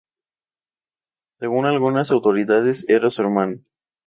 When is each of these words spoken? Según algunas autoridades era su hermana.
Según 1.37 1.67
algunas 1.67 2.09
autoridades 2.09 2.89
era 2.89 3.11
su 3.11 3.21
hermana. 3.21 3.59